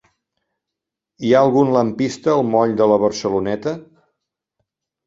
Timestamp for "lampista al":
1.75-2.43